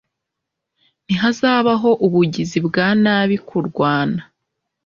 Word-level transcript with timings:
ntihazabaho 1.05 1.89
ubugizi 2.05 2.57
bwa 2.67 2.87
nabi 3.03 3.35
kurwana 3.47 4.21